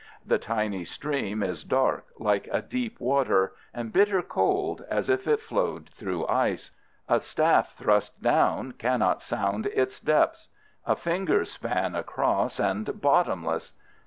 [0.25, 5.39] The tiny stream is dark, like a deep water, and bitter cold as if it
[5.43, 6.71] flowed through ice.
[7.07, 10.49] A staff thrust down cannot sound its depths.
[10.87, 13.73] A finger's span across and bottomless!